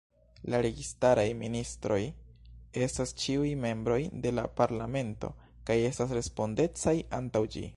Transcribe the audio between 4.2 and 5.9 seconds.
de la Parlamento, kaj